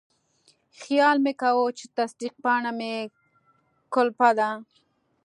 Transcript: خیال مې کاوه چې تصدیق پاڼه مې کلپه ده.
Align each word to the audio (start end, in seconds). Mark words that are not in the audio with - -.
خیال 0.81 1.17
مې 1.23 1.33
کاوه 1.41 1.65
چې 1.77 1.85
تصدیق 1.97 2.33
پاڼه 2.43 2.71
مې 2.79 2.93
کلپه 3.93 4.29
ده. 4.37 4.49